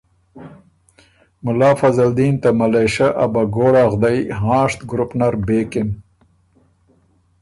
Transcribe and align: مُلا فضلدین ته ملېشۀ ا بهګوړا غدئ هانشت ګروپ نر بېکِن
مُلا 1.43 1.69
فضلدین 1.79 2.35
ته 2.43 2.49
ملېشۀ 2.59 3.07
ا 3.23 3.25
بهګوړا 3.33 3.83
غدئ 3.91 4.17
هانشت 4.41 4.79
ګروپ 4.89 5.11
نر 5.19 5.33
بېکِن 5.45 5.89